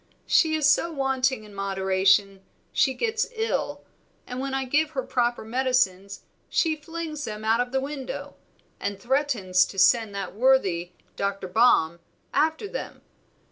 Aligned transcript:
She 0.25 0.55
is 0.55 0.67
so 0.67 0.91
wanting 0.91 1.43
in 1.43 1.53
moderation 1.53 2.41
she 2.73 2.95
gets 2.95 3.27
ill, 3.33 3.83
and 4.25 4.39
when 4.39 4.51
I 4.55 4.65
give 4.65 4.89
her 4.97 5.03
proper 5.03 5.45
medicines 5.45 6.21
she 6.49 6.75
flings 6.75 7.25
them 7.25 7.45
out 7.45 7.59
of 7.59 7.71
the 7.71 7.79
window, 7.79 8.33
and 8.79 8.99
threatens 8.99 9.63
to 9.65 9.77
send 9.77 10.15
that 10.15 10.33
worthy, 10.33 10.93
Dr. 11.15 11.47
Baum, 11.47 11.99
after 12.33 12.67
them. 12.67 13.03